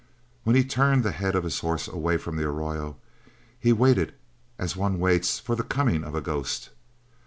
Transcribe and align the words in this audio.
When 0.45 0.55
he 0.55 0.63
turned 0.63 1.03
the 1.03 1.11
head 1.11 1.35
of 1.35 1.43
his 1.43 1.59
horse 1.59 1.87
away 1.87 2.17
from 2.17 2.35
the 2.35 2.45
arroyo, 2.45 2.97
he 3.59 3.71
waited 3.71 4.15
as 4.57 4.75
one 4.75 4.97
waits 4.97 5.37
for 5.37 5.55
the 5.55 5.61
coming 5.61 6.03
of 6.03 6.15
a 6.15 6.21
ghost. 6.21 6.71